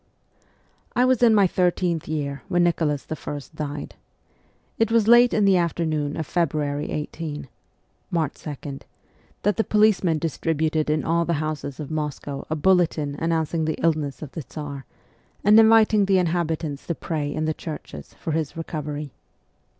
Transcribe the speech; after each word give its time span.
I 0.95 1.05
was 1.05 1.21
in 1.21 1.35
my 1.35 1.45
thirteenth 1.45 2.07
year 2.07 2.41
when 2.47 2.63
Nicholas 2.63 3.05
I. 3.11 3.39
died. 3.53 3.93
It 4.79 4.89
was 4.91 5.07
late 5.07 5.31
in 5.31 5.45
the 5.45 5.57
afternoon 5.57 6.17
of 6.17 6.25
February 6.25 6.89
18 6.89 7.47
(March 8.09 8.33
2), 8.33 8.79
that 9.43 9.57
the 9.57 9.63
policemen 9.63 10.17
distributed 10.17 10.89
in 10.89 11.03
all 11.05 11.23
the 11.23 11.33
houses 11.33 11.79
of 11.79 11.91
Moscow 11.91 12.47
a 12.49 12.55
bulletin 12.55 13.13
announcing 13.19 13.65
the 13.65 13.75
illness 13.79 14.23
of 14.23 14.31
the 14.31 14.41
Tsar, 14.41 14.85
and 15.43 15.59
inviting 15.59 16.05
the 16.05 16.17
inhabitants 16.17 16.87
to 16.87 16.95
pray 16.95 17.31
in 17.31 17.45
the 17.45 17.53
churches 17.53 18.15
for 18.19 18.31
his 18.31 18.57
recovery. 18.57 19.11